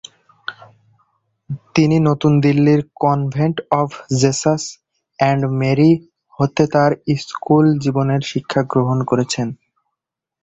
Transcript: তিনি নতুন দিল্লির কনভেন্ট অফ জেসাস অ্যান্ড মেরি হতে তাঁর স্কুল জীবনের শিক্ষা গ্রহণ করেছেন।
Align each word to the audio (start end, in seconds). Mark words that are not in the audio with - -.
তিনি 1.75 1.97
নতুন 2.09 2.31
দিল্লির 2.45 2.81
কনভেন্ট 3.01 3.57
অফ 3.81 3.89
জেসাস 4.21 4.63
অ্যান্ড 5.19 5.43
মেরি 5.59 5.91
হতে 6.39 6.63
তাঁর 6.73 6.91
স্কুল 7.21 7.65
জীবনের 7.83 8.21
শিক্ষা 8.31 8.61
গ্রহণ 8.71 8.99
করেছেন। 9.03 9.47